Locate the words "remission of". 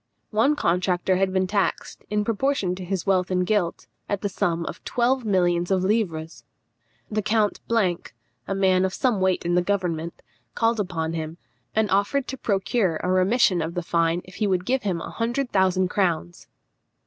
13.11-13.75